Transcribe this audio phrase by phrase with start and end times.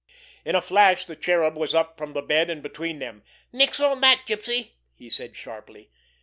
[0.43, 3.21] In a flash the Cherub was up from the bed, and between them.
[3.53, 5.91] "Nix on dat, Gypsy!" he said sharply.